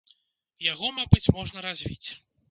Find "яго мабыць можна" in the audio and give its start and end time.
0.71-1.63